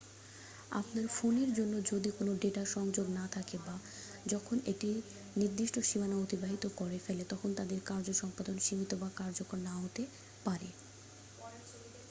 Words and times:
আপনার 0.71 1.05
ফোনের 1.15 1.49
জন্য 1.53 1.73
যদি 1.91 2.09
কোন 2.11 2.27
ডেটা 2.39 2.63
সংযোগ 2.75 3.05
না 3.11 3.25
থাকে 3.31 3.57
বা 3.65 3.75
যখন 4.25 4.57
এটি 4.65 4.89
নির্দিষ্ট 5.35 5.75
সীমানা 5.89 6.15
অতিবাহিত 6.17 6.63
করে 6.79 6.97
ফেলে 7.05 7.23
তখন 7.31 7.49
তাদের 7.59 7.79
কার্য 7.89 8.07
সম্পাদন 8.21 8.55
সীমিত 8.59 8.91
বা 9.01 9.09
কার্যকর 9.19 9.57
না 9.67 9.73
হতে 9.77 10.03
পারে 10.45 10.69